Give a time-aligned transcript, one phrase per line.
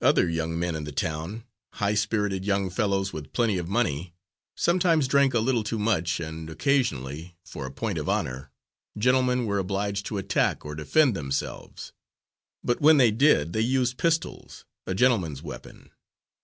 [0.00, 4.14] Other young men in the town, high spirited young fellows with plenty of money,
[4.56, 8.52] sometimes drank a little too much, and occasionally, for a point of honour,
[8.96, 11.92] gentlemen were obliged to attack or defend themselves,
[12.62, 15.90] but when they did, they used pistols, a gentleman's weapon.